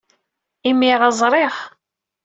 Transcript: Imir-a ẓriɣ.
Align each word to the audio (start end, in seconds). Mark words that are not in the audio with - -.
Imir-a 0.69 1.09
ẓriɣ. 1.19 1.55